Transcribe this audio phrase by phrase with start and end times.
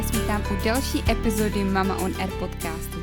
[0.00, 2.98] vás vítám u další epizody Mama on Air podcastu.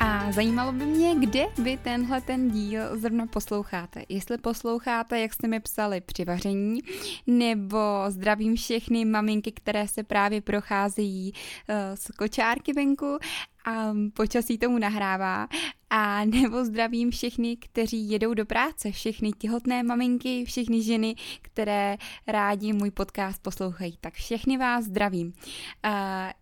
[0.00, 4.02] A zajímalo by mě, kde vy tenhle ten díl zrovna posloucháte.
[4.08, 6.80] Jestli posloucháte, jak jste mi psali při vaření,
[7.26, 7.78] nebo
[8.08, 11.32] zdravím všechny maminky, které se právě procházejí
[11.94, 13.18] z kočárky venku
[13.64, 15.48] a počasí tomu nahrává.
[15.90, 22.72] A nebo zdravím všechny, kteří jedou do práce, všechny těhotné maminky, všechny ženy, které rádi
[22.72, 23.98] můj podcast poslouchají.
[24.00, 25.32] Tak všechny vás zdravím.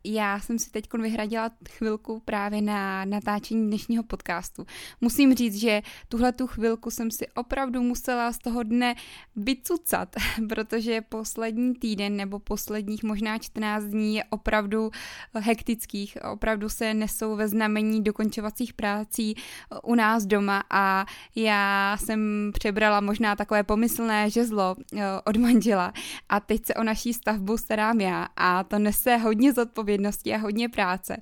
[0.05, 4.67] Já jsem si teď vyhradila chvilku právě na natáčení dnešního podcastu.
[5.01, 8.95] Musím říct, že tuhle tu chvilku jsem si opravdu musela z toho dne
[9.37, 10.17] vycucat,
[10.49, 14.91] protože poslední týden nebo posledních možná 14 dní je opravdu
[15.35, 19.36] hektických, opravdu se nesou ve znamení dokončovacích prací
[19.83, 25.93] u nás doma a já jsem přebrala možná takové pomyslné žezlo eh, od manžela
[26.29, 30.69] a teď se o naší stavbu starám já a to nese hodně zodpovědnosti a hodně
[30.69, 31.17] práce.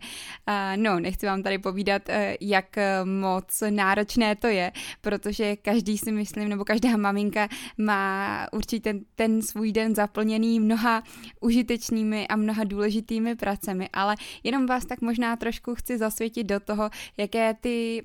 [0.76, 6.48] No, nechci vám tady povídat, eh, jak moc náročné to je, protože každý si myslím,
[6.48, 11.02] nebo každá maminka má určitě ten, ten svůj den zaplněný mnoha
[11.40, 16.90] užitečnými a mnoha důležitými pracemi, ale jenom vás tak možná trošku chci zasvětit do toho,
[17.16, 18.02] jaké ty Eh,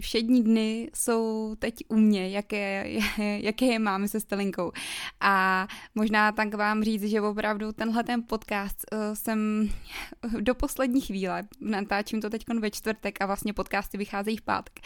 [0.00, 4.72] všední dny jsou teď u mě, jaké, jaké je máme se Stelinkou.
[5.20, 9.70] A možná tak vám říct, že opravdu tenhle ten podcast uh, jsem
[10.40, 14.80] do poslední chvíle, natáčím to teď ve čtvrtek a vlastně podcasty vycházejí v pátek.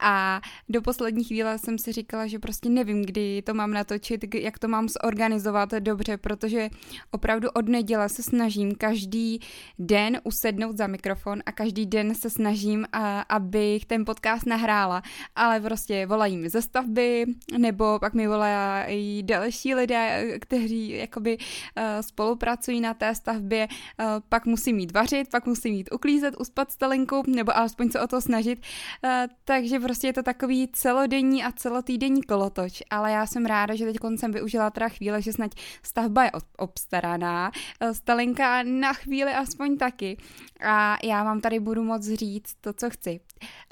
[0.00, 4.58] A do poslední chvíle jsem si říkala, že prostě nevím, kdy to mám natočit, jak
[4.58, 6.68] to mám zorganizovat dobře, protože
[7.10, 9.40] opravdu od neděle se snažím každý
[9.78, 12.86] den usednout za mikrofon a každý den se snažím,
[13.28, 15.02] abych ten podcast nahrála,
[15.36, 17.26] ale prostě volají mi ze stavby,
[17.58, 24.46] nebo pak mi volají další lidé, kteří jakoby uh, spolupracují na té stavbě, uh, pak
[24.46, 28.58] musí mít vařit, pak musí mít uklízet, uspat stelenku, nebo alespoň se o to snažit,
[29.04, 29.10] uh,
[29.44, 33.96] takže prostě je to takový celodenní a celotýdenní kolotoč, ale já jsem ráda, že teď
[34.16, 35.50] jsem využila teda chvíle, že snad
[35.82, 37.50] stavba je obstaraná,
[37.92, 40.16] stelenka na chvíli aspoň taky.
[40.60, 43.20] A já vám tady budu moc říct to, co chci.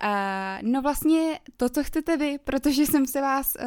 [0.04, 0.08] Uh,
[0.62, 3.66] no vlastně to, co chcete vy, protože jsem se vás uh,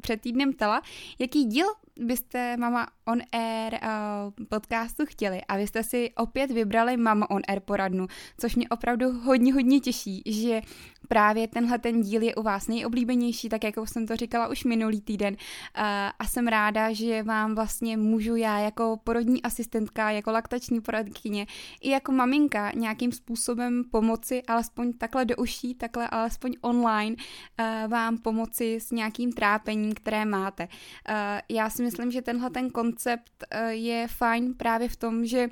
[0.00, 0.82] před týdnem ptala,
[1.18, 1.66] jaký díl
[2.00, 7.42] byste Mama on Air uh, podcastu chtěli a vy jste si opět vybrali Mama on
[7.48, 8.06] Air poradnu,
[8.38, 10.60] což mě opravdu hodně, hodně těší, že
[11.08, 15.00] právě tenhle ten díl je u vás nejoblíbenější, tak jako jsem to říkala už minulý
[15.00, 15.82] týden uh,
[16.18, 21.46] a jsem ráda, že vám vlastně můžu já jako porodní asistentka, jako laktační poradkyně
[21.80, 28.18] i jako maminka nějakým způsobem pomoci, alespoň takhle do uší, takhle alespoň online uh, vám
[28.18, 30.64] pomoci s nějakým trápením, které máte.
[30.64, 31.14] Uh,
[31.48, 35.48] já si myslím, že tenhle ten koncept uh, je fajn právě v tom, že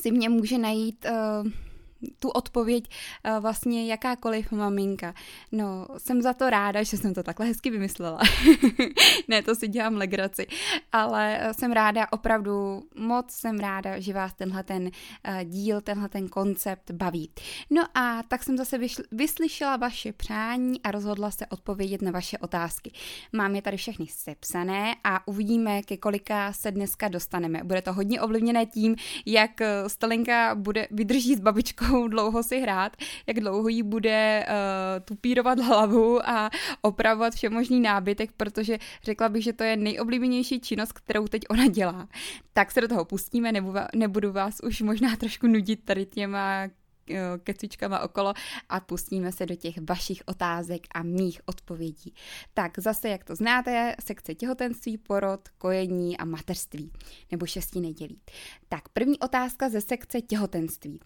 [0.00, 1.50] si mě může najít uh,
[2.18, 5.14] tu odpověď uh, vlastně jakákoliv maminka.
[5.52, 8.20] No, jsem za to ráda, že jsem to takhle hezky vymyslela.
[9.28, 10.46] ne, to si dělám legraci,
[10.92, 14.90] ale uh, jsem ráda, opravdu moc jsem ráda, že vás tenhle ten uh,
[15.44, 17.30] díl, tenhle ten koncept baví.
[17.70, 22.38] No a tak jsem zase vyšl- vyslyšela vaše přání a rozhodla se odpovědět na vaše
[22.38, 22.92] otázky.
[23.32, 27.64] Mám je tady všechny sepsané a uvidíme, ke kolika se dneska dostaneme.
[27.64, 29.50] Bude to hodně ovlivněné tím, jak
[29.86, 32.96] Stalinka bude vydrží s babičkou budou dlouho si hrát,
[33.26, 36.50] jak dlouho jí bude uh, tupírovat hlavu a
[36.82, 42.08] opravovat všemožný nábytek, protože řekla bych, že to je nejoblíbenější činnost, kterou teď ona dělá.
[42.52, 43.52] Tak se do toho pustíme,
[43.94, 46.68] nebudu, vás už možná trošku nudit tady těma
[47.42, 48.34] kecičkama okolo
[48.68, 52.14] a pustíme se do těch vašich otázek a mých odpovědí.
[52.54, 56.92] Tak zase, jak to znáte, sekce těhotenství, porod, kojení a mateřství,
[57.30, 58.20] nebo šestí nedělí.
[58.68, 61.00] Tak první otázka ze sekce těhotenství.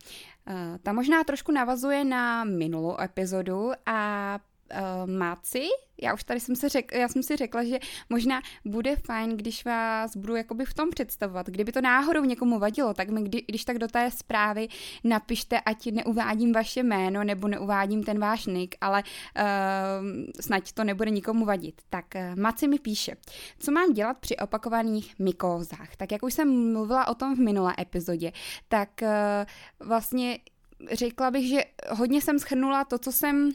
[0.46, 4.38] Eh, ta možná trošku navazuje na minulou epizodu a
[4.70, 5.66] uh, máci,
[6.02, 7.78] já už tady jsem, se řek, já jsem si řekla, že
[8.08, 11.46] možná bude fajn, když vás budu jakoby v tom představovat.
[11.46, 14.68] Kdyby to náhodou někomu vadilo, tak mi kdy, když tak do té zprávy
[15.04, 19.44] napište, ať neuvádím vaše jméno nebo neuvádím ten váš nick, ale uh,
[20.40, 21.82] snad to nebude nikomu vadit.
[21.90, 23.16] Tak uh, Maci mi píše,
[23.58, 25.96] co mám dělat při opakovaných mykózách.
[25.96, 28.32] Tak jak už jsem mluvila o tom v minulé epizodě,
[28.68, 30.38] tak uh, vlastně
[30.92, 33.52] řekla bych, že hodně jsem schrnula to, co jsem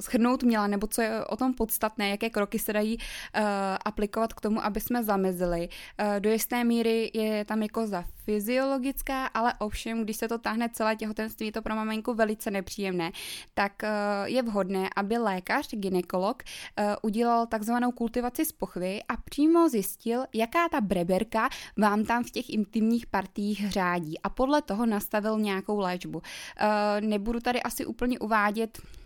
[0.00, 3.42] schrnout měla, nebo co je o tom podstatné, jaké kroky se dají uh,
[3.84, 5.68] aplikovat k tomu, aby jsme zamezili.
[5.68, 10.68] Uh, do jisté míry je tam jako za fyziologická, ale ovšem, když se to táhne
[10.68, 13.12] celé těhotenství, je to pro maminku velice nepříjemné,
[13.54, 13.88] tak uh,
[14.28, 16.42] je vhodné, aby lékař, ginekolog,
[17.02, 22.50] udělal takzvanou kultivaci z pochvy a přímo zjistil, jaká ta breberka vám tam v těch
[22.50, 26.22] intimních partiích řádí a podle toho nastavil nějakou léčbu.
[27.00, 29.05] Nebudu tady asi úplně uvádět Eh,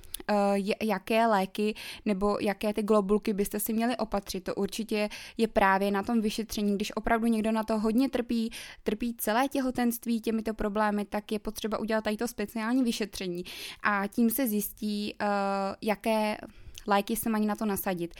[0.82, 1.74] jaké léky
[2.04, 4.44] nebo jaké ty globulky byste si měli opatřit.
[4.44, 8.50] To určitě je právě na tom vyšetření, když opravdu někdo na to hodně trpí,
[8.82, 13.44] trpí celé těhotenství těmito problémy, tak je potřeba udělat tady to speciální vyšetření
[13.82, 15.26] a tím se zjistí, eh,
[15.82, 16.36] jaké
[16.86, 18.14] léky se mají na to nasadit.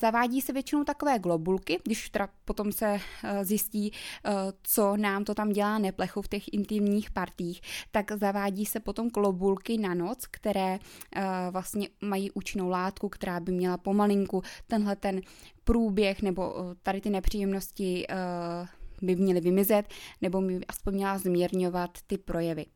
[0.00, 4.30] Zavádí se většinou takové globulky, když teda potom se eh, zjistí, eh,
[4.62, 7.60] co nám to tam dělá neplechu v těch intimních partích,
[7.90, 10.78] tak zavádí se potom globulky na noc, které
[11.16, 15.20] eh, vlastně mají účinnou látku, která by měla pomalinku tenhle ten
[15.64, 18.06] průběh nebo tady ty nepříjemnosti
[19.02, 19.88] by měly vymizet
[20.22, 22.66] nebo by aspoň měla zmírňovat ty projevy.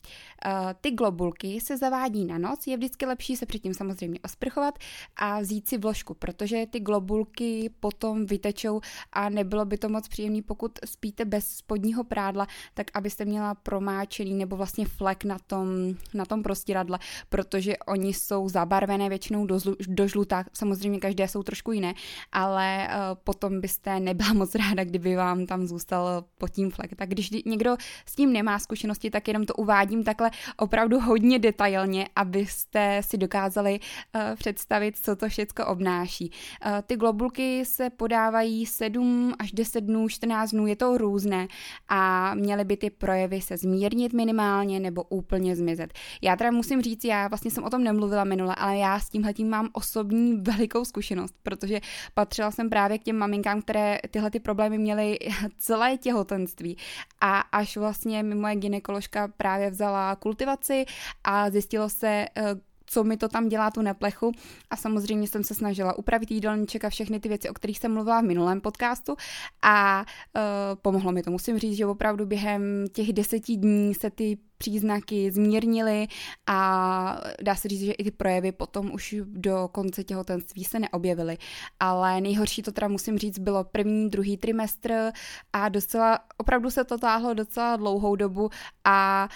[0.47, 4.79] Uh, ty globulky se zavádí na noc, je vždycky lepší se předtím samozřejmě osprchovat
[5.17, 8.81] a vzít si vložku, protože ty globulky potom vytečou
[9.13, 14.35] a nebylo by to moc příjemné, pokud spíte bez spodního prádla, tak abyste měla promáčený
[14.35, 15.69] nebo vlastně flek na tom,
[16.15, 21.43] na tom prostíradle, protože oni jsou zabarvené většinou do, zlu, do žlutá, samozřejmě každé jsou
[21.43, 21.95] trošku jiné,
[22.33, 22.95] ale uh,
[23.25, 26.91] potom byste nebyla moc ráda, kdyby vám tam zůstal pod tím flek.
[26.97, 27.77] Tak když někdo
[28.07, 33.81] s tím nemá zkušenosti, tak jenom to uvádím takhle opravdu hodně detailně, abyste si dokázali
[33.81, 36.31] uh, představit, co to všechno obnáší.
[36.67, 41.49] Uh, ty globulky se podávají 7 až 10 dnů, 14 dnů, je to různé
[41.89, 45.93] a měly by ty projevy se zmírnit minimálně nebo úplně zmizet.
[46.23, 49.49] Já teda musím říct, já vlastně jsem o tom nemluvila minule, ale já s tímhletím
[49.49, 51.81] mám osobní velikou zkušenost, protože
[52.15, 55.19] patřila jsem právě k těm maminkám, které tyhle ty problémy měly
[55.59, 56.77] celé těhotenství.
[57.21, 60.85] A až vlastně mi moje ginekoložka právě vzala kultivaci
[61.25, 62.55] a zjistilo se, eh,
[62.91, 64.33] co mi to tam dělá tu neplechu
[64.71, 68.21] a samozřejmě jsem se snažila upravit jídelníček a všechny ty věci, o kterých jsem mluvila
[68.21, 69.17] v minulém podcastu
[69.63, 70.05] a
[70.37, 70.43] uh,
[70.83, 71.31] pomohlo mi to.
[71.31, 76.09] Musím říct, že opravdu během těch deseti dní se ty příznaky zmírnily
[76.47, 81.39] a dá se říct, že i ty projevy potom už do konce těhotenství se neobjevily.
[81.81, 85.13] Ale nejhorší to teda musím říct bylo první, druhý trimestr
[85.53, 88.51] a docela, opravdu se to táhlo docela dlouhou dobu
[88.85, 89.29] a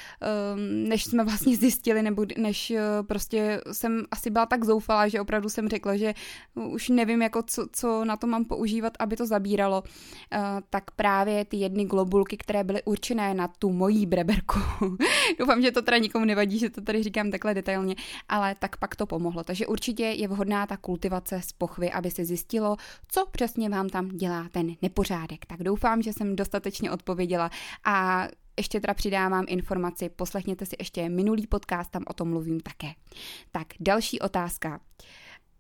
[0.53, 5.21] um, než jsme vlastně zjistili, nebo než uh, prostě jsem asi byla tak zoufalá, že
[5.21, 6.15] opravdu jsem řekla, že
[6.55, 10.39] už nevím, jako co, co na to mám používat, aby to zabíralo, uh,
[10.71, 14.59] tak právě ty jedny globulky, které byly určené na tu mojí breberku,
[15.39, 17.95] Doufám, že to teda nikomu nevadí, že to tady říkám takhle detailně,
[18.29, 19.45] ale tak pak to pomohlo.
[19.45, 22.77] Takže určitě je vhodná ta kultivace z pochvy, aby se zjistilo,
[23.09, 25.47] co přesně vám tam dělá ten nepořádek.
[25.47, 27.51] Tak doufám, že jsem dostatečně odpověděla
[27.85, 32.89] a ještě teda přidávám informaci, poslechněte si ještě minulý podcast, tam o tom mluvím také.
[33.53, 34.81] Tak, další otázka.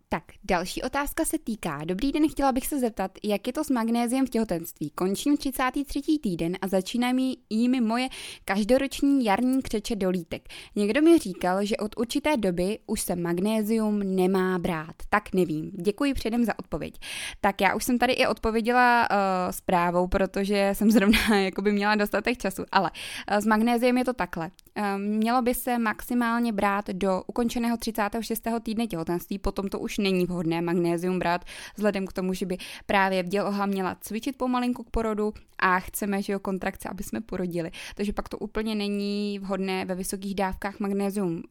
[0.08, 1.80] Tak, další otázka se týká.
[1.84, 4.90] Dobrý den, chtěla bych se zeptat, jak je to s magnéziem v těhotenství.
[4.90, 6.00] Končím 33.
[6.22, 8.08] týden a začínají jimi moje
[8.44, 10.48] každoroční jarní křeče do lítek.
[10.76, 14.94] Někdo mi říkal, že od určité doby už se magnézium nemá brát.
[15.08, 15.70] Tak nevím.
[15.74, 16.94] Děkuji předem za odpověď.
[17.40, 19.16] Tak já už jsem tady i odpověděla uh,
[19.50, 22.90] zprávou, protože jsem zrovna jakoby měla dostatek času, ale
[23.30, 24.50] uh, s magnéziem je to takhle.
[24.78, 28.42] Uh, mělo by se maximálně brát do ukončeného 36.
[28.62, 31.44] týdne těhotenství, potom to už není vhodné magnézium brát,
[31.76, 36.32] vzhledem k tomu, že by právě děloha měla cvičit pomalinku k porodu a chceme, že
[36.32, 37.70] jo, kontrakce, aby jsme porodili.
[37.94, 41.42] Takže pak to úplně není vhodné ve vysokých dávkách magnézium uh,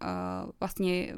[0.60, 1.16] vlastně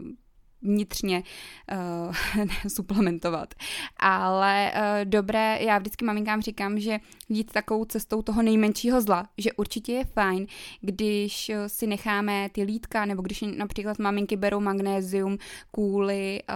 [0.65, 1.23] vnitřně
[1.71, 3.53] uh, suplementovat.
[3.97, 9.53] Ale uh, dobré, já vždycky maminkám říkám, že jít takovou cestou toho nejmenšího zla, že
[9.53, 10.47] určitě je fajn,
[10.81, 15.37] když si necháme ty lítka, nebo když například maminky berou magnézium
[15.71, 16.55] kvůli uh,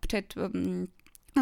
[0.00, 0.86] před um,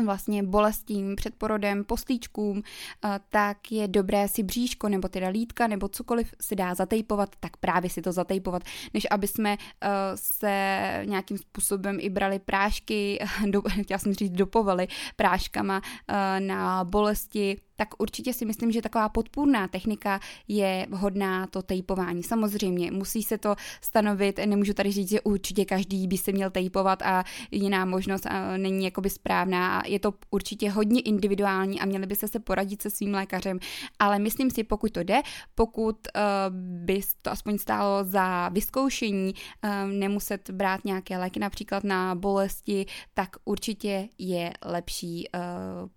[0.04, 2.62] vlastně bolestím před porodem, postlíčkům,
[3.04, 7.56] eh, tak je dobré si bříško nebo teda lítka nebo cokoliv si dá zatejpovat, tak
[7.56, 8.62] právě si to zatejpovat,
[8.94, 13.18] než aby jsme eh, se nějakým způsobem i brali prášky,
[13.50, 19.08] do, chtěla jsem říct dopovali práškama eh, na bolesti, tak určitě si myslím, že taková
[19.08, 22.22] podpůrná technika je vhodná to tejpování.
[22.22, 27.02] Samozřejmě musí se to stanovit, nemůžu tady říct, že určitě každý by se měl tejpovat
[27.02, 29.82] a jiná možnost není jakoby správná.
[29.86, 33.58] Je to určitě hodně individuální a měli byste se poradit se svým lékařem,
[33.98, 35.20] ale myslím si, pokud to jde,
[35.54, 36.22] pokud uh,
[36.84, 43.36] by to aspoň stálo za vyzkoušení, uh, nemuset brát nějaké léky například na bolesti, tak
[43.44, 45.88] určitě je lepší uh,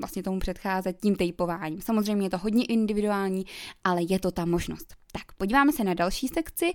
[0.00, 1.80] vlastně tomu předcházet tím tejpováním.
[1.80, 3.44] Samozřejmě je to hodně individuální,
[3.84, 4.94] ale je to ta možnost.
[5.12, 6.72] Tak, podíváme se na další sekci,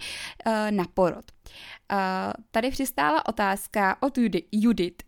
[0.70, 1.26] na porod.
[2.52, 4.18] Tady přistála otázka od
[4.52, 5.04] Judith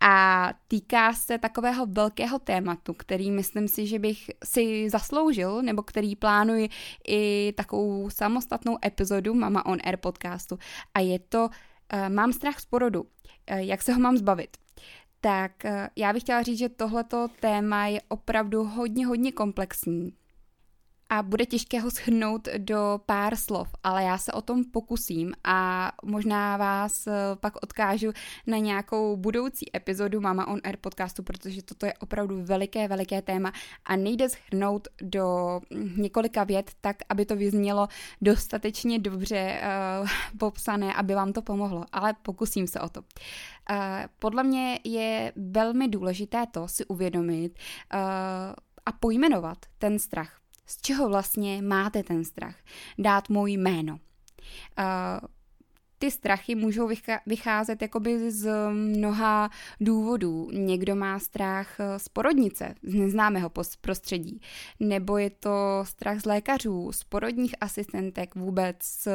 [0.00, 6.16] a týká se takového velkého tématu, který myslím si, že bych si zasloužil, nebo který
[6.16, 6.68] plánuji
[7.08, 10.58] i takovou samostatnou epizodu Mama on Air podcastu.
[10.94, 13.06] A je to uh, Mám strach z porodu.
[13.50, 14.56] Jak se ho mám zbavit?
[15.20, 20.12] Tak uh, já bych chtěla říct, že tohleto téma je opravdu hodně, hodně komplexní
[21.10, 25.92] a bude těžké ho schrnout do pár slov, ale já se o tom pokusím a
[26.04, 28.12] možná vás eh, pak odkážu
[28.46, 33.52] na nějakou budoucí epizodu Mama on Air podcastu, protože toto je opravdu veliké, veliké téma
[33.84, 35.60] a nejde schrnout do
[35.96, 37.88] několika vět tak, aby to vyznělo
[38.20, 39.60] dostatečně dobře
[40.00, 43.00] uh, popsané, aby vám to pomohlo, ale pokusím se o to.
[43.00, 43.76] Uh,
[44.18, 47.58] podle mě je velmi důležité to si uvědomit
[47.94, 48.00] uh,
[48.86, 50.37] a pojmenovat ten strach
[50.68, 52.56] z čeho vlastně máte ten strach.
[52.98, 53.98] Dát mu jméno.
[54.78, 55.28] Uh,
[55.98, 56.90] ty strachy můžou
[57.26, 59.50] vycházet jakoby z mnoha
[59.80, 60.50] důvodů.
[60.52, 63.50] Někdo má strach eh, z porodnice, z neznámého
[63.80, 64.40] prostředí,
[64.80, 69.08] nebo je to strach z lékařů, z porodních asistentek, vůbec z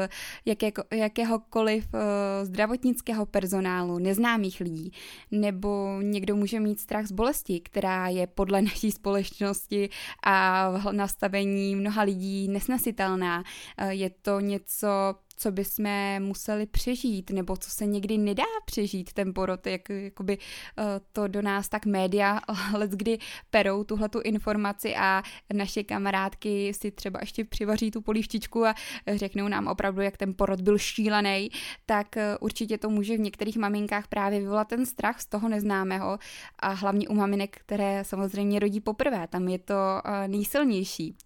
[0.45, 4.91] jaké, jakéhokoliv eh, zdravotnického personálu, neznámých lidí,
[5.31, 9.89] nebo někdo může mít strach z bolesti, která je podle naší společnosti
[10.25, 13.43] a nastavení mnoha lidí nesnesitelná.
[13.77, 14.87] Eh, je to něco,
[15.35, 15.85] co bychom
[16.19, 21.41] museli přežít, nebo co se někdy nedá přežít, ten porod, jak jakoby uh, to do
[21.41, 22.39] nás tak média
[22.73, 23.17] let kdy
[23.49, 25.23] perou tuhle tu informaci a
[25.53, 28.75] naše kamarádky si třeba ještě přivaří tu polívčičku a
[29.15, 31.49] řeknou nám opravdu, jak ten porod byl šílený,
[31.85, 36.19] tak uh, určitě to může v některých maminkách právě vyvolat ten strach z toho neznámého
[36.59, 41.17] a hlavně u maminek, které samozřejmě rodí poprvé, tam je to uh, nejsilnější.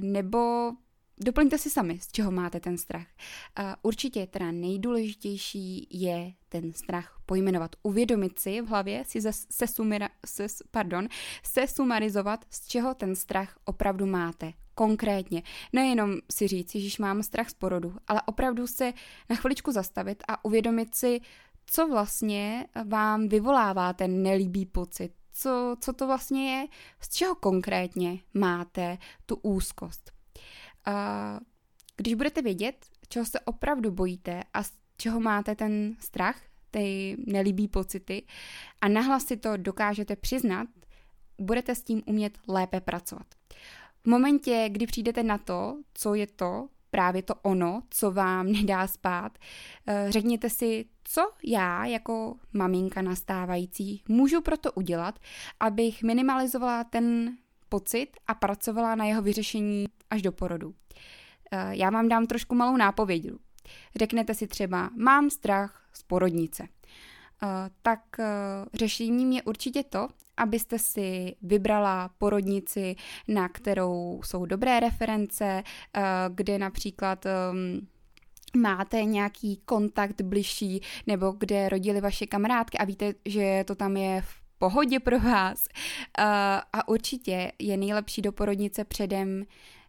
[0.00, 0.72] Nebo
[1.20, 3.06] Doplňte si sami, z čeho máte ten strach.
[3.56, 7.76] A určitě teda nejdůležitější je ten strach pojmenovat.
[7.82, 11.08] Uvědomit si v hlavě, si se, se, sumira, se, pardon,
[11.42, 14.52] se sumarizovat, z čeho ten strach opravdu máte.
[14.74, 15.42] Konkrétně.
[15.72, 18.92] Nejenom si říct, že mám strach z porodu, ale opravdu se
[19.30, 21.20] na chviličku zastavit a uvědomit si,
[21.66, 26.66] co vlastně vám vyvolává ten nelíbý pocit, co, co to vlastně je,
[27.00, 30.15] z čeho konkrétně máte tu úzkost.
[30.86, 31.40] A
[31.96, 36.40] když budete vědět, čeho se opravdu bojíte a z čeho máte ten strach,
[36.70, 38.22] ty nelíbí pocity
[38.80, 40.68] a nahlas si to dokážete přiznat,
[41.38, 43.26] budete s tím umět lépe pracovat.
[44.04, 48.86] V momentě, kdy přijdete na to, co je to, právě to ono, co vám nedá
[48.86, 49.38] spát,
[49.86, 55.18] eh, řekněte si, co já jako maminka nastávající můžu proto udělat,
[55.60, 57.36] abych minimalizovala ten
[57.68, 60.74] pocit a pracovala na jeho vyřešení až do porodu.
[61.52, 63.26] Eh, já vám dám trošku malou nápověď.
[63.96, 66.68] Řeknete si třeba, mám strach z porodnice.
[67.42, 67.46] Eh,
[67.82, 68.24] tak eh,
[68.74, 72.96] řešením je určitě to, abyste si vybrala porodnici,
[73.28, 75.62] na kterou jsou dobré reference,
[76.28, 77.86] kde například ehm,
[78.56, 84.22] máte nějaký kontakt bližší, nebo kde rodili vaše kamarádky a víte, že to tam je
[84.22, 85.68] v pohodě pro vás.
[86.72, 89.44] A určitě je nejlepší do porodnice předem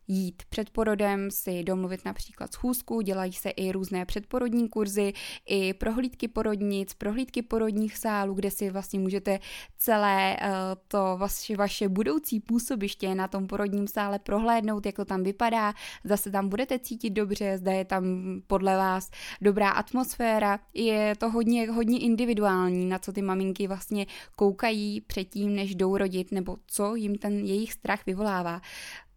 [0.07, 5.13] jít před porodem, si domluvit například schůzku, dělají se i různé předporodní kurzy,
[5.45, 9.39] i prohlídky porodnic, prohlídky porodních sálů, kde si vlastně můžete
[9.77, 10.47] celé uh,
[10.87, 15.73] to vaše, vaše budoucí působiště na tom porodním sále prohlédnout, jak to tam vypadá,
[16.03, 18.03] zase tam budete cítit dobře, zda je tam
[18.47, 19.11] podle vás
[19.41, 25.75] dobrá atmosféra, je to hodně, hodně individuální, na co ty maminky vlastně koukají předtím, než
[25.75, 28.61] jdou rodit, nebo co jim ten jejich strach vyvolává.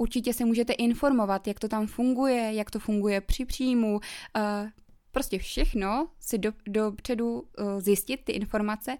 [0.00, 4.00] Určitě se můžete informovat, jak to tam funguje, jak to funguje při příjmu,
[4.37, 4.71] eh,
[5.11, 8.97] prostě všechno si do, dopředu eh, zjistit ty informace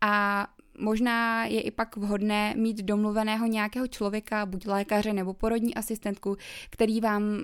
[0.00, 0.46] a
[0.78, 6.36] možná je i pak vhodné mít domluveného nějakého člověka, buď lékaře nebo porodní asistentku,
[6.70, 7.42] který vám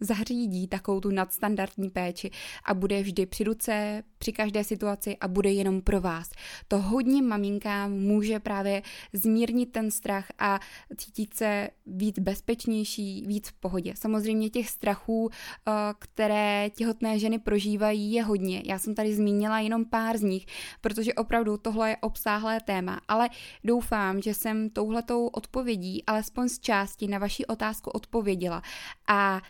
[0.00, 2.30] zařídí takovou tu nadstandardní péči
[2.64, 6.30] a bude vždy při ruce, při každé situaci a bude jenom pro vás.
[6.68, 10.60] To hodně maminkám může právě zmírnit ten strach a
[10.96, 13.94] cítit se víc bezpečnější, víc v pohodě.
[13.96, 18.62] Samozřejmě těch strachů, eh, které těhotné ženy prožívají, je hodně.
[18.64, 20.46] Já jsem tady zmínila jenom pár z nich,
[20.80, 23.28] protože opravdu tohle je obsáhlé téma, ale
[23.64, 28.62] doufám, že jsem touhletou odpovědí alespoň z části na vaši otázku odpověděla.
[29.08, 29.40] A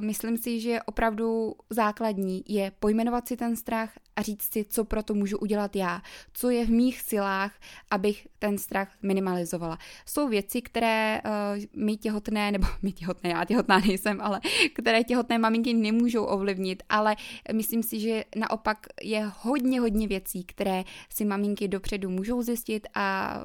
[0.00, 5.02] myslím si, že opravdu základní je pojmenovat si ten strach a říct si, co pro
[5.02, 6.02] to můžu udělat já,
[6.32, 7.52] co je v mých silách,
[7.90, 9.78] abych ten strach minimalizovala.
[10.06, 14.40] Jsou věci, které uh, my těhotné, nebo my těhotné, já těhotná nejsem, ale
[14.74, 17.16] které těhotné maminky nemůžou ovlivnit, ale
[17.52, 23.38] myslím si, že naopak je hodně, hodně věcí, které si maminky dopředu můžou zjistit a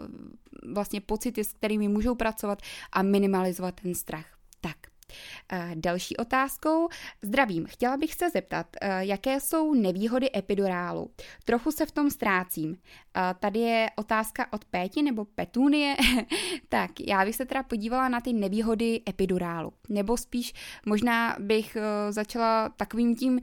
[0.74, 4.39] vlastně pocity, s kterými můžou pracovat a minimalizovat ten strach.
[5.52, 6.90] Eh, další otázkou.
[7.22, 11.12] Zdravím, chtěla bych se zeptat, eh, jaké jsou nevýhody epidurálu.
[11.46, 12.78] Trochu se v tom ztrácím.
[13.18, 15.96] Eh, tady je otázka od Péti nebo Petunie.
[16.70, 19.74] tak, já bych se teda podívala na ty nevýhody epidurálu.
[19.90, 20.54] Nebo spíš
[20.86, 21.78] možná bych
[22.10, 23.42] začala takovým tím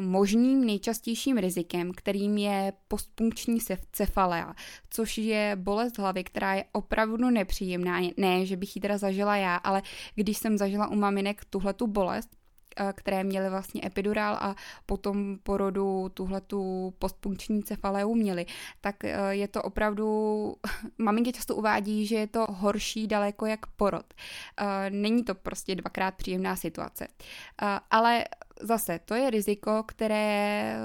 [0.00, 3.58] možným nejčastějším rizikem, kterým je postpunkční
[3.92, 4.54] cefalea,
[4.90, 8.00] což je bolest hlavy, která je opravdu nepříjemná.
[8.16, 9.82] Ne, že bych ji teda zažila já, ale
[10.14, 12.30] když jsem zažila u maminek tuhletu bolest,
[12.76, 14.54] eh, které měly vlastně epidurál a
[14.86, 18.46] potom porodu tuhletu postpunkční cefaleu měly,
[18.80, 20.06] tak eh, je to opravdu,
[20.98, 24.14] maminky často uvádí, že je to horší daleko jak porod.
[24.14, 27.08] Eh, není to prostě dvakrát příjemná situace.
[27.90, 28.24] Ale
[28.60, 30.76] zase, to je riziko, které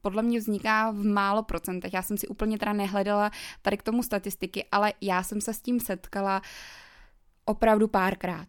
[0.00, 1.94] podle mě vzniká v málo procentech.
[1.94, 3.30] Já jsem si úplně teda nehledala
[3.62, 6.42] tady k tomu statistiky, ale já jsem se s tím setkala
[7.44, 8.48] opravdu párkrát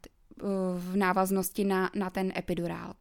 [0.78, 2.94] v návaznosti na, na ten epidurál.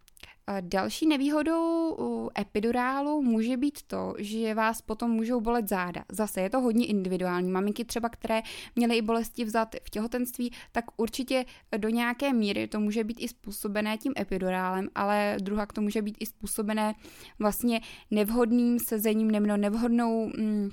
[0.60, 6.04] Další nevýhodou epidurálu může být to, že vás potom můžou bolet záda.
[6.12, 7.50] Zase je to hodně individuální.
[7.50, 8.42] Maminky třeba, které
[8.76, 11.44] měly i bolesti vzad v těhotenství, tak určitě
[11.76, 16.16] do nějaké míry to může být i způsobené tím epidurálem, ale druhá to může být
[16.20, 16.94] i způsobené
[17.38, 20.70] vlastně nevhodným sezením nebo nevhodnou mm,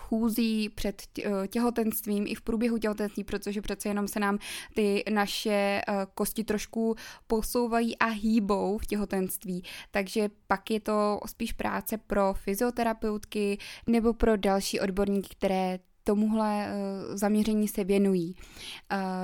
[0.00, 4.38] chůzí před eh, těhotenstvím i v průběhu těhotenství, protože přece jenom se nám
[4.74, 5.82] ty naše eh,
[6.14, 6.94] kosti trošku
[7.26, 14.36] posouvají a hýbou v těhotenství, takže pak je to spíš práce pro fyzioterapeutky nebo pro
[14.36, 18.36] další odborníky, které tomuhle uh, zaměření se věnují.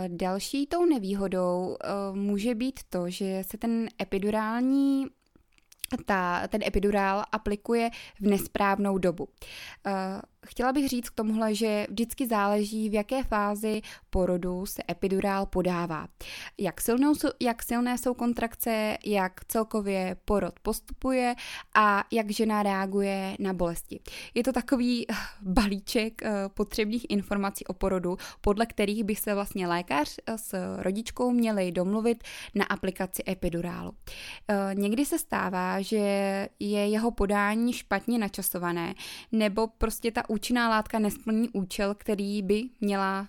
[0.09, 1.77] Další tou nevýhodou
[2.13, 5.07] může být to, že se ten epidurální
[6.05, 9.29] ta, ten epidurál aplikuje v nesprávnou dobu.
[10.47, 16.09] Chtěla bych říct k tomuhle, že vždycky záleží, v jaké fázi porodu se epidurál podává.
[16.59, 21.35] Jak, silnou, jak silné jsou kontrakce, jak celkově porod postupuje
[21.75, 24.01] a jak žena reaguje na bolesti.
[24.35, 29.67] Je to takový eh, balíček uh, potřebných informací o porodu, podle kterých by se vlastně
[29.67, 32.25] lékař s rodičkou měli domluvit
[32.55, 33.93] na aplikaci epidurálu.
[34.75, 35.97] Někdy se stává, že
[36.61, 38.95] je jeho podání špatně načasované,
[39.33, 43.29] nebo prostě ta účinná látka nesplní účel, který by měla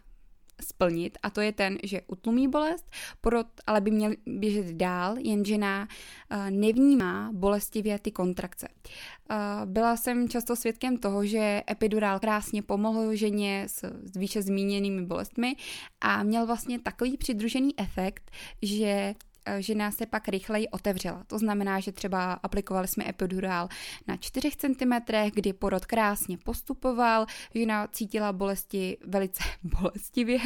[0.62, 5.46] splnit a to je ten, že utlumí bolest, porod ale by měl běžet dál, jen
[5.46, 5.88] žena
[6.32, 8.68] uh, nevnímá bolestivě ty kontrakce.
[8.68, 9.36] Uh,
[9.66, 15.56] byla jsem často svědkem toho, že epidurál krásně pomohl ženě s, výše zmíněnými bolestmi
[16.02, 18.32] a měl vlastně takový přidružený efekt,
[18.62, 19.29] že Eh,
[19.60, 21.24] žena se pak rychleji otevřela.
[21.28, 23.70] To znamená, že třeba aplikovali jsme epidurál
[24.08, 24.94] na 4 cm,
[25.34, 29.44] kdy porod krásně postupoval, žena cítila bolesti velice
[29.82, 30.40] bolestivě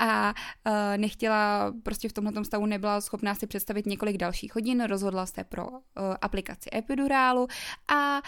[0.00, 5.26] a eh, nechtěla, prostě v tomhle stavu nebyla schopná si představit několik dalších hodin, rozhodla
[5.26, 7.48] se pro eh, aplikaci epidurálu
[7.88, 8.22] a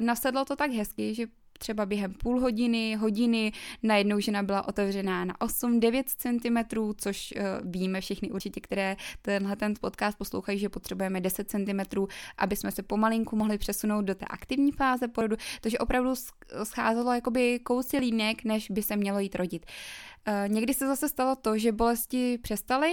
[0.00, 1.26] nasedlo to tak hezky, že
[1.58, 8.00] třeba během půl hodiny, hodiny, najednou žena byla otevřená na 8-9 cm, což uh, víme
[8.00, 12.06] všichni určitě, které tenhle ten podcast poslouchají, že potřebujeme 10 cm,
[12.38, 16.14] aby jsme se pomalinku mohli přesunout do té aktivní fáze porodu, takže opravdu
[16.62, 19.66] scházelo jakoby kousy línek, než by se mělo jít rodit.
[19.66, 20.13] Uh,
[20.46, 22.92] někdy se zase stalo to, že bolesti přestaly,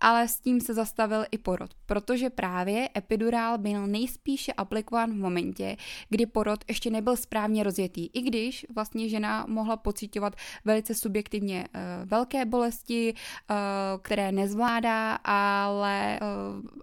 [0.00, 5.76] ale s tím se zastavil i porod, protože právě epidurál byl nejspíše aplikován v momentě,
[6.08, 12.08] kdy porod ještě nebyl správně rozjetý, i když vlastně žena mohla pocitovat velice subjektivně uh,
[12.08, 13.56] velké bolesti, uh,
[14.02, 16.20] které nezvládá, ale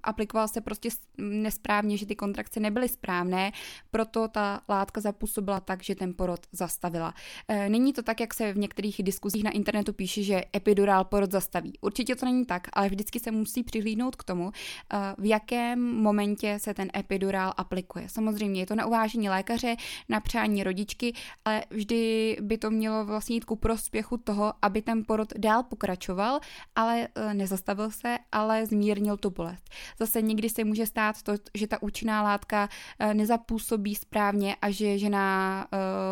[0.04, 3.52] aplikoval se prostě nesprávně, že ty kontrakce nebyly správné,
[3.92, 7.14] proto ta látka zapůsobila tak, že ten porod zastavila.
[7.50, 11.32] Uh, není to tak, jak se v některých diskuzích na internetu píše, že epidurál porod
[11.32, 11.74] zastaví.
[11.82, 16.60] Určitě to není tak, ale vždycky se musí přihlídnout k tomu, eh, v jakém momentě
[16.60, 18.10] se ten epidurál aplikuje.
[18.10, 19.76] Samozřejmě je to na uvážení lékaře,
[20.10, 21.14] na přání rodičky,
[21.46, 26.40] ale vždy by to mělo vlastně jít ku prospěchu toho, aby ten porod dál pokračoval,
[26.76, 29.70] ale eh, nezastavil se, ale zmírnil tu bolest.
[30.00, 32.70] Zase někdy se může stát to, že ta účinná látka
[33.00, 35.68] eh, nezapůsobí správně a že žena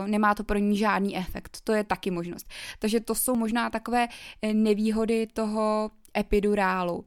[0.06, 1.58] nemá to pro ní žádný efekt.
[1.64, 2.48] To je taky možnost.
[2.80, 4.08] Takže to jsou možná takové
[4.54, 7.06] nevýhody toho epidurálu.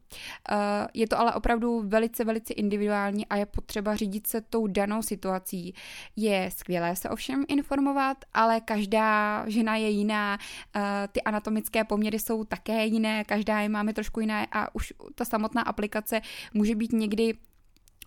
[0.51, 5.03] Eh, je to ale opravdu velice, velice individuální a je potřeba řídit se tou danou
[5.03, 5.75] situací.
[6.17, 10.39] Je skvělé se ovšem informovat, ale každá žena je jiná,
[10.77, 15.25] eh, ty anatomické poměry jsou také jiné, každá je máme trošku jiné a už ta
[15.25, 16.21] samotná aplikace
[16.55, 17.35] může být někdy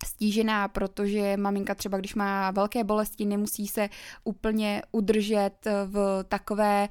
[0.06, 3.88] stížená, protože maminka třeba, když má velké bolesti, nemusí se
[4.24, 6.88] úplně udržet v takové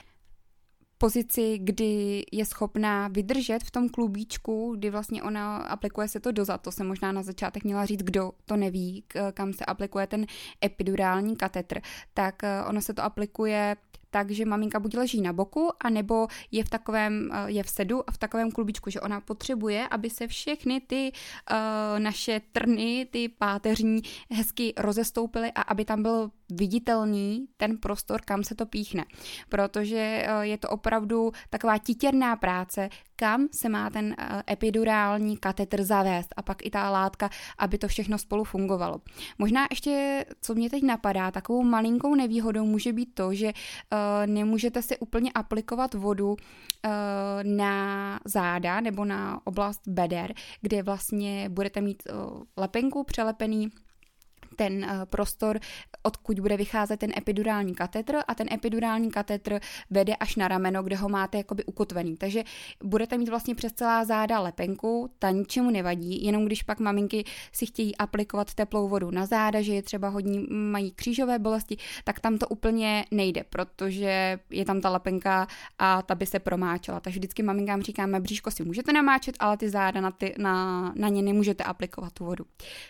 [1.04, 6.62] pozici, kdy je schopná vydržet v tom klubíčku, kdy vlastně ona aplikuje se to dozad.
[6.62, 10.26] To se možná na začátek měla říct, kdo to neví, kam se aplikuje ten
[10.66, 11.82] epidurální katetr.
[12.14, 13.76] Tak eh, ono se to aplikuje
[14.14, 18.12] takže maminka buď leží na boku, anebo je v takovém, eh, je v sedu a
[18.12, 24.02] v takovém klubičku, že ona potřebuje, aby se všechny ty uh, naše trny, ty páteřní
[24.32, 29.06] hezky rozestoupily a aby tam byl viditelný ten prostor, kam se to píchne.
[29.50, 34.16] Protože uh, je to opravdu taková titěrná práce, kam se má ten
[34.52, 39.02] epidurální katetr zavést a pak i ta látka, aby to všechno spolu fungovalo.
[39.38, 43.54] Možná ještě, co mě teď napadá, takovou malinkou nevýhodou může být to, že
[44.26, 46.36] nemůžete si úplně aplikovat vodu
[47.44, 52.04] na záda nebo na oblast beder, kde vlastně budete mít
[52.58, 53.70] lepenku přelepený
[54.56, 55.60] ten eh, prostor,
[56.04, 60.96] odkud bude vycházet ten epidurální katetr a ten epidurální katetr vede až na rameno, kde
[60.96, 62.18] ho máte jakoby ukotvený.
[62.18, 62.44] Takže
[62.84, 67.66] budete mít vlastně přes celá záda lepenku, ta ničemu nevadí, jenom když pak maminky si
[67.66, 72.38] chtějí aplikovat teplou vodu na záda, že je třeba hodně mají křížové bolesti, tak tam
[72.38, 75.48] to úplně nejde, protože je tam ta lepenka
[75.80, 77.00] a ta by se promáčela.
[77.00, 81.10] Takže vždycky maminkám říkáme, bříško si můžete namáčet, ale ty záda na, ty, na, na
[81.10, 82.46] ně nemůžete aplikovat tu vodu.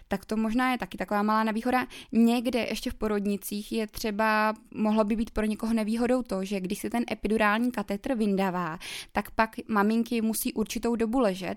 [0.07, 1.87] Tak to možná je taky taková malá nevýhoda.
[2.11, 6.79] Někde ještě v porodnicích je třeba, mohlo by být pro někoho nevýhodou to, že když
[6.79, 8.79] se ten epidurální katetr vyndává,
[9.11, 11.55] tak pak maminky musí určitou dobu ležet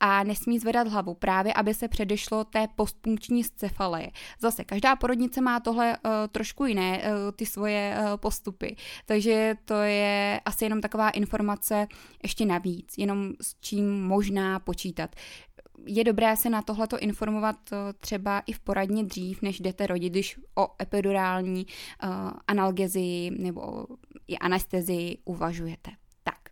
[0.00, 4.10] a nesmí zvedat hlavu, právě aby se předešlo té postpunkční scefalie.
[4.40, 9.74] Zase, každá porodnice má tohle uh, trošku jiné, uh, ty svoje uh, postupy, takže to
[9.74, 11.86] je asi jenom taková informace
[12.22, 15.16] ještě navíc, jenom s čím možná počítat
[15.86, 20.10] je dobré se na tohleto informovat eh, třeba i v poradně dřív, než jdete rodit,
[20.10, 22.10] když o epidurální uh,
[22.48, 23.86] analgezii nebo
[24.28, 25.90] i anestezii uvažujete.
[26.22, 26.50] Tak,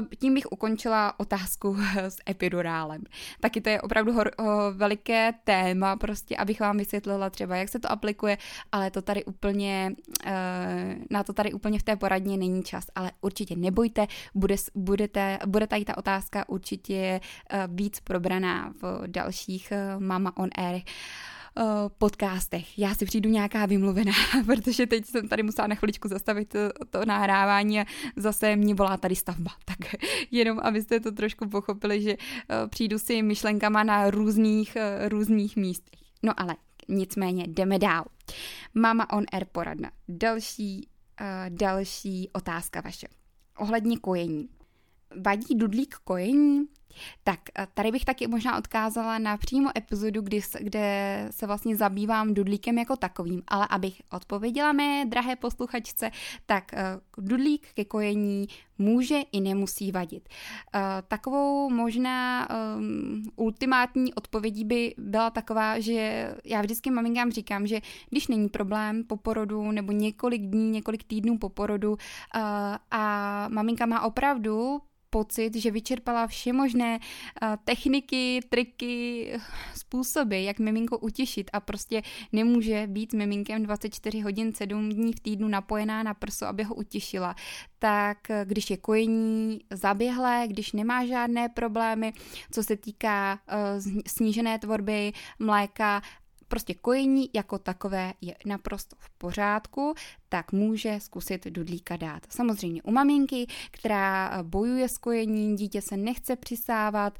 [0.00, 3.04] to, tím bych ukončila otázku s epidurálem.
[3.40, 7.78] Taky to je opravdu hor, ho, veliké téma, prostě, abych vám vysvětlila třeba, jak se
[7.78, 8.38] to aplikuje,
[8.72, 9.92] ale to tady úplně,
[10.26, 10.32] uh,
[11.10, 15.66] na to tady úplně v té poradně není čas, ale určitě nebojte, bude, budete, bude
[15.66, 17.20] tady ta otázka určitě
[17.52, 20.80] uh, víc probraná v dalších uh, Mama on Air.
[21.60, 22.78] Uh, Eh, podcastech.
[22.78, 24.12] Já si přijdu nějaká vymluvená,
[24.46, 26.58] protože teď jsem tady musela na chviličku zastavit to,
[26.90, 27.84] to nahrávání a
[28.16, 29.50] zase mě volá tady stavba.
[29.64, 29.94] Tak
[30.30, 36.00] jenom, abyste to trošku pochopili, že uh, přijdu si myšlenkama na různých, uh, různých místech.
[36.22, 36.56] No ale
[36.88, 38.04] nicméně jdeme dál.
[38.74, 39.90] Mama on air poradna.
[40.08, 40.88] Další,
[41.20, 43.06] uh, další otázka vaše.
[43.58, 44.48] Ohledně kojení.
[45.22, 46.66] Vadí dudlík kojení?
[47.24, 47.40] Tak
[47.74, 52.96] tady bych taky možná odkázala na přímo epizodu, kdy, kde se vlastně zabývám dudlíkem jako
[52.96, 56.10] takovým, ale abych odpověděla mé drahé posluchačce,
[56.46, 58.46] tak uh, dudlík ke kojení
[58.78, 60.28] může i nemusí vadit.
[60.74, 67.80] Uh, takovou možná um, ultimátní odpovědí by byla taková, že já vždycky maminkám říkám, že
[68.10, 71.98] když není problém po porodu nebo několik dní, několik týdnů po porodu uh,
[72.90, 74.80] a maminka má opravdu
[75.16, 79.32] pocit, že vyčerpala vše možné uh, techniky, triky,
[79.74, 82.02] způsoby, jak miminko utěšit a prostě
[82.32, 87.34] nemůže být miminkem 24 hodin 7 dní v týdnu napojená na prso, aby ho utěšila.
[87.78, 92.12] Tak eh, když je kojení zaběhlé, když nemá žádné problémy,
[92.52, 93.38] co se týká
[94.06, 96.02] snížené tvorby mléka,
[96.48, 99.94] prostě kojení jako takové je naprosto v pořádku,
[100.36, 102.22] tak může zkusit dudlíka dát.
[102.28, 107.18] Samozřejmě u maminky, která bojuje s kojením, dítě se nechce přisávat,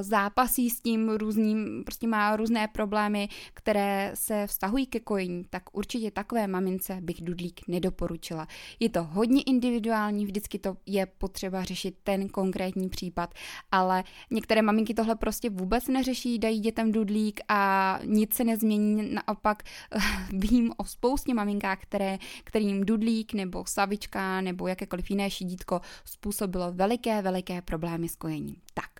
[0.00, 6.10] zápasí s tím různým, prostě má různé problémy, které se vztahují ke kojení, tak určitě
[6.10, 8.46] takové mamince bych dudlík nedoporučila.
[8.80, 13.34] Je to hodně individuální, vždycky to je potřeba řešit ten konkrétní případ,
[13.72, 19.62] ale některé maminky tohle prostě vůbec neřeší, dají dětem dudlík a nic se nezmění, naopak
[20.30, 27.22] vím o spoustě maminkách, které, kterým dudlík nebo savička nebo jakékoliv jiné šidítko způsobilo veliké,
[27.22, 28.56] veliké problémy s kojením.
[28.74, 28.90] Tak,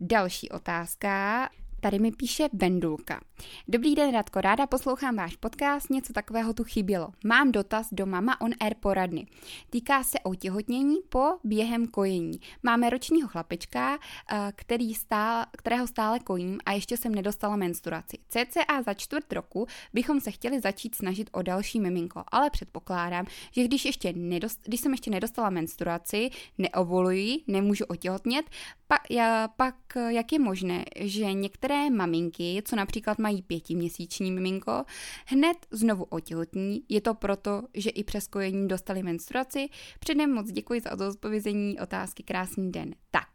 [0.00, 1.48] další otázka.
[1.82, 3.20] Tady mi píše Bendulka.
[3.68, 7.08] Dobrý den, Radko, ráda poslouchám váš podcast, něco takového tu chybělo.
[7.24, 9.26] Mám dotaz do Mama on Air poradny.
[9.70, 12.40] Týká se otěhotnění po během kojení.
[12.62, 13.98] Máme ročního chlapečka,
[14.32, 18.18] eh, který stál, kterého stále kojím a ještě jsem nedostala menstruaci.
[18.28, 23.64] CCA za čtvrt roku bychom se chtěli začít snažit o další miminko, ale předpokládám, že
[23.64, 28.50] když, ještě nedost, když jsem ještě nedostala menstruaci, neovoluji, nemůžu otěhotnět,
[28.86, 29.74] pak, já, pak
[30.08, 34.84] jak je možné, že některé maminky, co například mají pětiměsíční miminko,
[35.26, 36.82] hned znovu otěhotní.
[36.88, 39.68] Je to proto, že i přes kojení dostali menstruaci.
[40.00, 42.22] Předem moc děkuji za odpovězení otázky.
[42.22, 42.94] Krásný den.
[43.10, 43.28] Tak,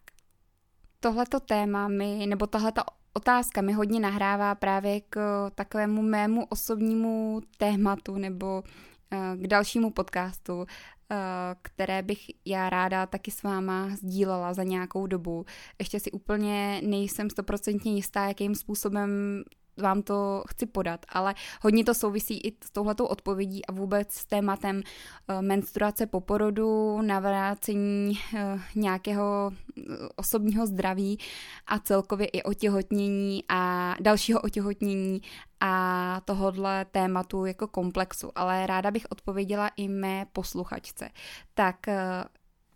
[1.00, 8.16] tohleto téma mi, nebo tahleta otázka mi hodně nahrává právě k takovému mému osobnímu tématu
[8.16, 8.64] nebo
[9.36, 10.66] k dalšímu podcastu,
[11.12, 11.16] eh,
[11.62, 15.46] které bych já ráda taky s váma sdílela za nějakou dobu.
[15.80, 19.44] Ještě si úplně nejsem stoprocentně jistá, jakým způsobem
[19.78, 24.26] vám to chci podat, ale hodně to souvisí i s touhletou odpovědí a vůbec s
[24.26, 28.40] tématem uh, menstruace po porodu, navrácení uh,
[28.76, 29.84] nějakého uh,
[30.16, 31.20] osobního zdraví
[31.68, 35.22] a celkově i otěhotnění a dalšího otěhotnění
[35.60, 41.10] a tohodle tématu jako komplexu, ale ráda bych odpověděla i mé posluchačce.
[41.54, 41.76] Tak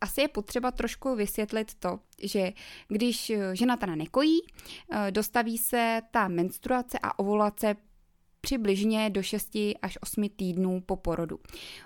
[0.01, 2.51] asi je potřeba trošku vysvětlit to, že
[2.87, 4.39] když eh, žena teda nekojí,
[4.91, 7.75] eh, dostaví se ta menstruace a ovulace
[8.41, 11.39] přibližně do 6 až 8 týdnů po porodu.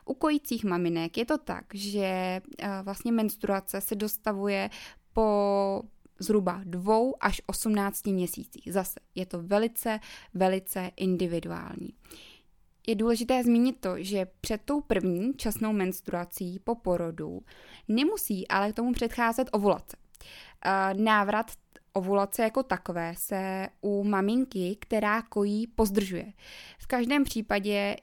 [0.06, 2.42] U kojících maminek je to tak, že eh,
[2.84, 4.70] vlastně menstruace se dostavuje
[5.14, 5.82] po
[6.20, 8.74] zhruba dvou až 18 měsících.
[8.74, 10.00] Zase je to velice,
[10.34, 11.94] velice individuální.
[12.88, 17.42] Je důležité zmínit to, že před tou první časnou menstruací po porodu
[17.88, 19.98] nemusí ale k tomu předcházet ovulace.
[20.94, 21.52] Návrat
[21.96, 26.34] ovulace jako takové se u maminky, která kojí, pozdržuje.
[26.80, 27.96] V každém případě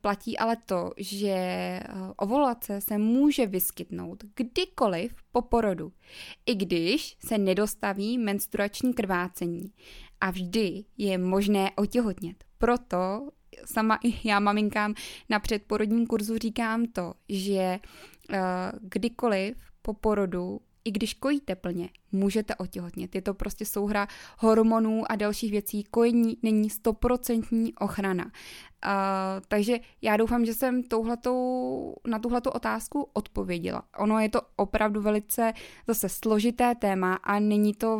[0.00, 1.82] platí ale to, že e,
[2.16, 5.92] ovulace se může vyskytnout kdykoliv po porodu,
[6.46, 9.72] i když se nedostaví menstruační krvácení.
[10.20, 12.44] A vždy je možné otěhotnět.
[12.58, 13.28] Proto
[13.64, 14.94] sama i já maminkám
[15.28, 17.78] na předporodním kurzu říkám to, že
[18.30, 18.36] uh,
[18.80, 23.14] kdykoliv po porodu i když kojíte plně, můžete otěhotnět.
[23.14, 24.06] Je to prostě souhra
[24.38, 25.84] hormonů a dalších věcí.
[25.84, 28.24] Kojení není stoprocentní ochrana.
[28.24, 28.30] Uh,
[29.48, 33.82] takže já doufám, že jsem touhletou, na tuhletu otázku odpověděla.
[33.98, 35.52] Ono je to opravdu velice
[35.86, 37.98] zase složité téma a není to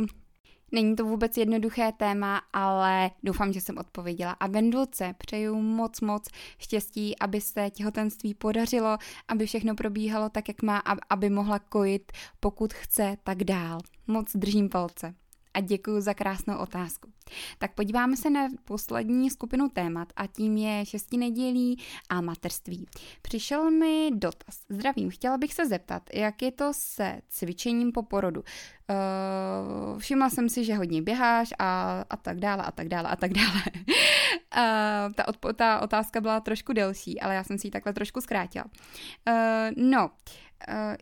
[0.72, 4.33] Není to vůbec jednoduché téma, ale doufám, že jsem odpověděla.
[4.33, 8.98] A Vendulce přeju moc, moc štěstí, aby se těhotenství podařilo,
[9.29, 13.79] aby všechno probíhalo tak, jak má, aby mohla kojit, pokud chce, tak dál.
[14.07, 15.14] Moc držím palce
[15.57, 17.11] a děkuji za krásnou otázku.
[17.59, 22.87] Tak podíváme se na poslední skupinu témat a tím je šesti nedělí a materství.
[23.23, 24.61] Přišel mi dotaz.
[24.69, 28.40] Zdravím, chtěla bych se zeptat, jak je to se cvičením po porodu.
[28.40, 33.16] Uh, všimla jsem si, že hodně běháš a, a tak dále a tak dále a
[33.16, 33.62] tak dále.
[33.77, 38.21] uh, ta, odpo- ta otázka byla trošku delší, ale já jsem si ji takhle trošku
[38.21, 38.64] zkrátila.
[38.64, 39.35] Uh,
[39.77, 40.45] no, Eh,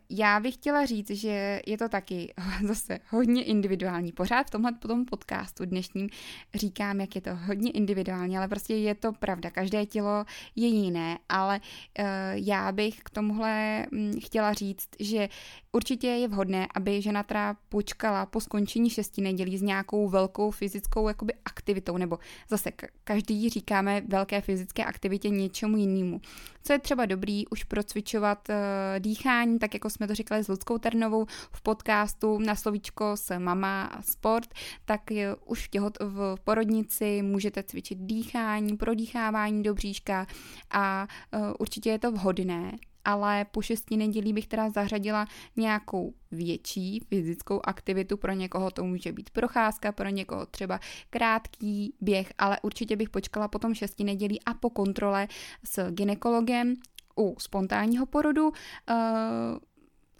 [0.09, 2.33] já bych chtěla říct, že je to taky
[2.67, 4.11] zase hodně individuální.
[4.11, 6.09] Pořád v tomhle tom podcastu dnešním
[6.53, 9.49] říkám, jak je to hodně individuální, ale prostě je to pravda.
[9.49, 10.25] Každé tělo
[10.55, 11.59] je jiné, ale
[11.99, 15.29] uh, já bych k tomuhle hm, chtěla říct, že
[15.75, 21.07] určitě je vhodné, aby žena teda počkala po skončení šesti nedělí s nějakou velkou fyzickou
[21.07, 22.71] jakoby aktivitou, nebo zase
[23.03, 26.21] každý říkáme velké fyzické aktivitě něčemu jinému.
[26.63, 28.55] Co je třeba dobrý, už procvičovat uh,
[28.99, 33.99] dýchání, tak jako jsme to říkali s Ludskou Ternovou v podcastu na slovíčko s Mama
[34.01, 34.49] Sport,
[34.85, 40.27] tak je, už v, těhot, v porodnici můžete cvičit dýchání, prodýchávání do bříška
[40.71, 42.71] a uh, určitě je to vhodné
[43.05, 48.17] ale po šesti nedělí bych teda zařadila nějakou větší fyzickou aktivitu.
[48.17, 53.47] Pro někoho to může být procházka, pro někoho třeba krátký běh, ale určitě bych počkala
[53.47, 55.27] potom šesti nedělí a po kontrole
[55.63, 56.73] s ginekologem
[57.19, 58.53] U spontánního porodu uh,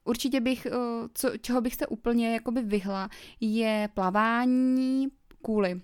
[0.06, 5.08] určitě bych, uh, co, čeho bych se úplně jakoby vyhla, je plavání
[5.42, 5.82] kvůli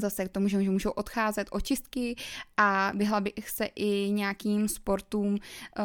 [0.00, 2.16] zase k tomu, že můžou odcházet očistky
[2.56, 5.82] a vyhla bych se i nějakým sportům, eh,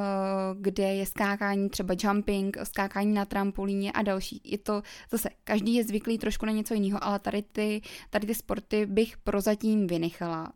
[0.60, 4.42] kde je skákání, třeba jumping, skákání na trampolíně a další.
[4.44, 8.36] Je to zase, každý je zvyklý trošku na něco jiného, ale tady ty, tady ty
[8.36, 10.54] sporty bych prozatím vynechala.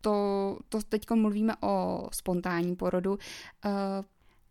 [0.00, 3.18] To, to teď mluvíme o spontánním porodu.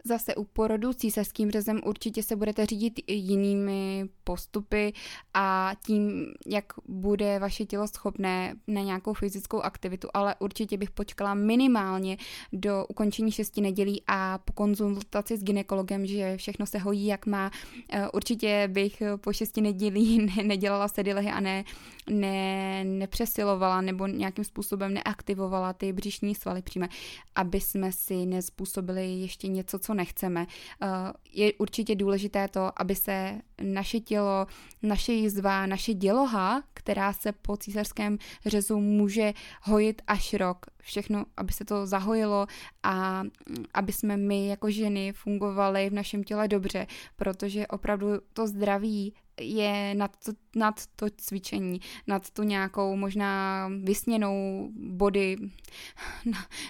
[0.06, 4.94] Zase u porodu císařským řezem určitě se budete řídit jinými postupy
[5.34, 11.34] a tím, jak bude vaše tělo schopné na nějakou fyzickou aktivitu, ale určitě bych počkala
[11.34, 12.18] minimálně
[12.54, 17.52] do ukončení šesti nedělí a po konzultaci s ginekologem, že všechno se hojí, jak má.
[17.90, 21.64] Eh, určitě bych po šesti nedělí nedělala sedilehy a ne,
[22.10, 26.88] ne, nepřesilovala nebo nějakým způsobem neaktivovala ty břišní svaly přímo,
[27.36, 30.48] aby jsme si nezpůsobili ještě něco, co nechceme.
[30.82, 30.88] Eh,
[31.34, 34.48] je určitě důležité to, aby se naše tělo,
[34.84, 41.54] naše jizva, naše děloha, která se po císařském řezu může hojit až rok, všechno, aby
[41.54, 42.48] se to zahojilo
[42.84, 43.30] a mm,
[43.74, 49.96] aby jsme my jako ženy fungovaly v našem těle dobře, protože opravdu to zdraví je
[49.96, 55.36] nad to, nad to cvičení, nad tu nějakou možná vysněnou body,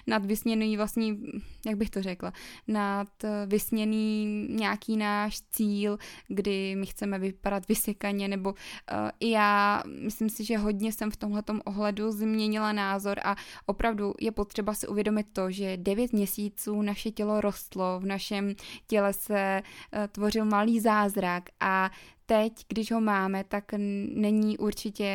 [0.08, 1.24] nad vysněný vlastní,
[1.66, 2.34] jak bych to řekla,
[2.68, 3.10] nad
[3.46, 8.58] vysněný nějaký náš cíl, kdy my chceme vypadat vysekaně, nebo uh,
[9.20, 14.32] i já myslím si, že hodně jsem v tomhletom ohledu změnila názor a opravdu je
[14.32, 18.56] potřeba si uvědomit to, že 9 měsíců naše tělo rostlo, v našem
[18.88, 21.92] těle se uh, tvořil malý zázrak a
[22.26, 23.64] teď, když ho máme, tak
[24.14, 25.12] není určitě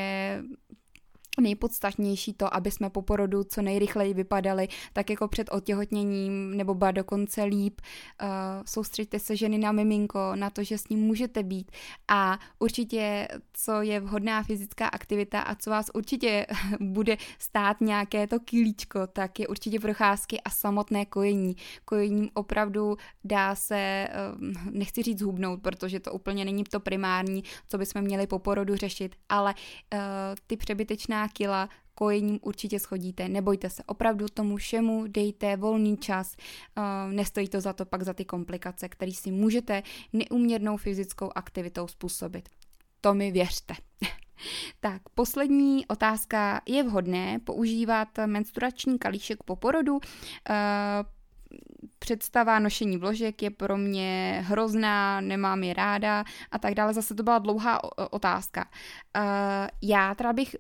[1.41, 6.91] nejpodstatnější to, aby jsme po porodu co nejrychleji vypadali, tak jako před otěhotněním nebo ba
[6.91, 7.81] dokonce líp.
[8.23, 8.29] Uh,
[8.67, 11.71] soustřeďte se ženy na miminko, na to, že s ním můžete být
[12.09, 16.47] a určitě, co je vhodná fyzická aktivita a co vás určitě
[16.81, 21.57] bude stát nějaké to kilíčko, tak je určitě procházky a samotné kojení.
[21.85, 24.09] Kojením opravdu dá se,
[24.41, 28.77] uh, nechci říct zhubnout, protože to úplně není to primární, co bychom měli po porodu
[28.77, 29.55] řešit, ale
[29.95, 30.01] uh,
[30.47, 33.29] ty přebytečná kila kojením určitě schodíte.
[33.29, 36.37] Nebojte se, opravdu tomu všemu dejte volný čas,
[36.77, 41.89] uh, nestojí to za to pak za ty komplikace, které si můžete neuměrnou fyzickou aktivitou
[41.89, 42.49] způsobit.
[43.01, 43.75] To mi věřte.
[44.81, 46.61] Tak, poslední otázka.
[46.67, 49.95] Je vhodné používat menstruační kalíšek po porodu?
[49.95, 50.01] Uh,
[51.99, 56.95] představa nošení vložek je pro mě hrozná, nemám je ráda a tak dále.
[56.95, 57.81] Zase to byla dlouhá
[58.13, 58.69] otázka.
[59.17, 59.23] Uh,
[59.83, 60.57] já teda bych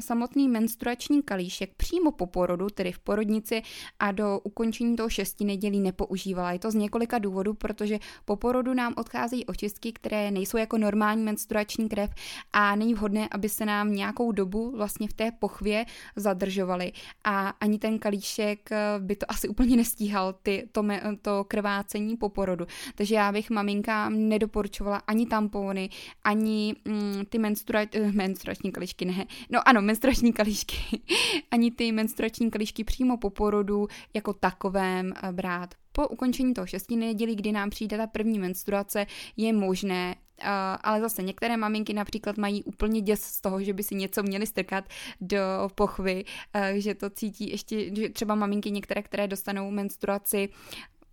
[0.00, 3.62] samotný menstruační kalíšek přímo po porodu, tedy v porodnici
[3.98, 6.52] a do ukončení toho šesti nedělí nepoužívala.
[6.52, 11.22] Je to z několika důvodů, protože po porodu nám odcházejí očistky, které nejsou jako normální
[11.22, 12.10] menstruační krev
[12.52, 15.86] a není vhodné, aby se nám nějakou dobu vlastně v té pochvě
[16.16, 16.92] zadržovaly
[17.24, 22.16] a ani ten kalíšek eh, by to asi úplně nestíhal, ty, to, me, to krvácení
[22.16, 22.66] po porodu.
[22.94, 25.90] Takže já bych maminkám nedoporučovala ani tampony,
[26.24, 30.76] ani mm, ty menstrua, eh, menstruační kalíšky, ne, No ano, menstruační kalíšky.
[31.50, 35.74] Ani ty menstruační kalíšky přímo po porodu jako takovém eh, brát.
[35.92, 40.46] Po ukončení toho šestí nedělí, kdy nám přijde ta první menstruace, je možné Uh,
[40.82, 44.46] ale zase některé maminky například mají úplně děs z toho, že by si něco měly
[44.46, 44.84] strkat
[45.20, 45.38] do
[45.74, 46.24] pochvy,
[46.54, 50.48] uh, že to cítí ještě, že třeba maminky některé, které dostanou menstruaci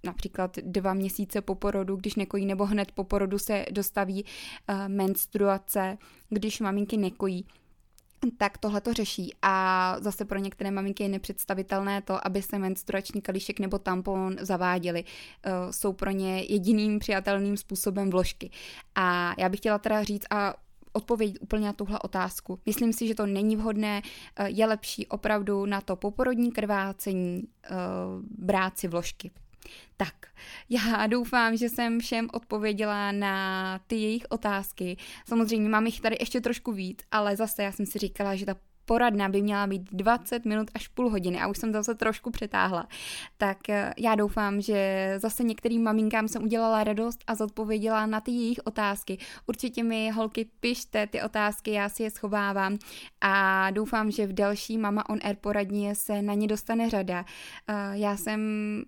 [0.03, 4.25] například dva měsíce po porodu, když nekojí, nebo hned po porodu se dostaví
[4.87, 5.97] menstruace,
[6.29, 7.45] když maminky nekojí
[8.37, 13.21] tak tohle to řeší a zase pro některé maminky je nepředstavitelné to, aby se menstruační
[13.21, 15.03] kalíšek nebo tampon zaváděli.
[15.03, 18.49] Uh, jsou pro ně jediným přijatelným způsobem vložky.
[18.95, 20.53] A já bych chtěla teda říct a
[20.93, 22.59] odpovědět úplně na tuhle otázku.
[22.65, 24.01] Myslím si, že to není vhodné,
[24.39, 27.75] uh, je lepší opravdu na to poporodní krvácení uh,
[28.37, 29.31] brát si vložky.
[29.97, 30.13] Tak,
[30.69, 34.97] já doufám, že jsem všem odpověděla na ty jejich otázky.
[35.27, 38.55] Samozřejmě mám jich tady ještě trošku víc, ale zase já jsem si říkala, že ta
[38.87, 42.87] poradna by měla být 20 minut až půl hodiny a už jsem zase trošku přetáhla.
[43.37, 48.31] Tak eh, já doufám, že zase některým maminkám jsem udělala radost a zodpověděla na ty
[48.31, 49.17] jejich otázky.
[49.47, 52.77] Určitě mi holky pište ty otázky, já si je schovávám
[53.21, 57.25] a doufám, že v další Mama on Air poradně se na ně dostane řada.
[57.67, 58.41] Eh, já jsem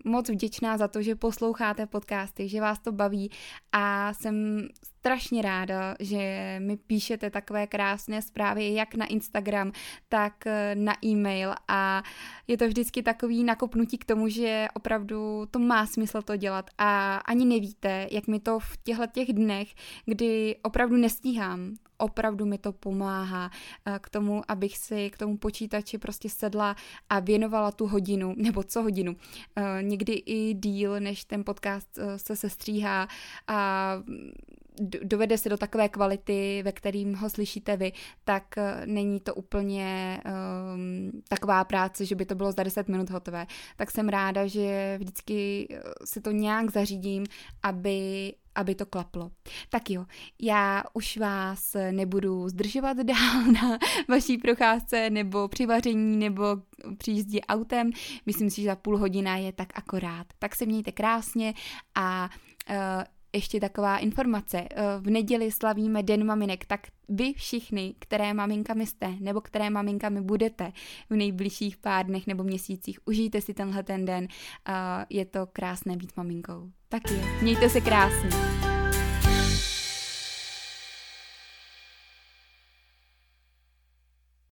[0.04, 3.30] moc vděčná za to, že posloucháte podcasty, že vás to baví
[3.72, 4.68] a jsem
[5.00, 9.72] strašně ráda, že mi píšete takové krásné zprávy jak na Instagram,
[10.08, 12.02] tak eh, na e-mail a
[12.48, 17.16] je to vždycky takový nakopnutí k tomu, že opravdu to má smysl to dělat a
[17.16, 22.72] ani nevíte, jak mi to v těchto těch dnech, kdy opravdu nestíhám, opravdu mi to
[22.72, 23.50] pomáhá
[23.86, 26.76] eh, k tomu, abych si k tomu počítači prostě sedla
[27.08, 29.16] a věnovala tu hodinu, nebo co hodinu,
[29.56, 33.08] eh, někdy i díl, než ten podcast se sestříhá
[33.48, 33.96] a
[34.80, 37.92] dovede se do takové kvality, ve kterým ho slyšíte vy,
[38.24, 40.20] tak eh, není to úplně
[40.74, 43.46] um, taková práce, že by to bylo za 10 minut hotové.
[43.76, 47.24] Tak jsem ráda, že vždycky eh, si to nějak zařídím,
[47.62, 49.30] aby, aby to klaplo.
[49.68, 50.06] Tak jo,
[50.40, 53.78] já už vás nebudu zdržovat dál na
[54.08, 56.44] vaší procházce nebo při vaření nebo
[56.98, 57.90] při jízdě autem.
[58.26, 60.26] Myslím si, že za půl hodina je tak akorát.
[60.38, 61.54] Tak se mějte krásně
[61.94, 62.30] a
[62.70, 62.76] uh,
[63.32, 64.58] ještě taková informace.
[64.58, 70.20] Eh, v neděli slavíme Den maminek, tak vy všichni, které maminkami jste, nebo které maminkami
[70.20, 70.72] budete
[71.10, 74.28] v nejbližších pár dnech nebo měsících, užijte si tenhle ten den.
[75.10, 76.70] Je to krásné být maminkou.
[76.88, 78.79] Tak jo, mějte se krásně.